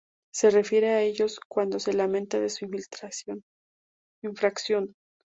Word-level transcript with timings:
se 0.33 0.49
refiere 0.49 0.89
a 0.95 1.01
ellos 1.01 1.39
cuando 1.47 1.77
se 1.79 1.93
lamenta 1.93 2.39
de 2.39 2.49
su 2.49 2.65
infracción 4.21 4.95